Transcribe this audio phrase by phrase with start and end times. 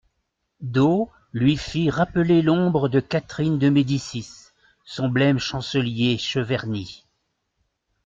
[0.61, 4.47] D'O lui fit rappeler l'ombre de Catherine de Médicis,
[4.83, 7.05] son blême chancelier Cheverny.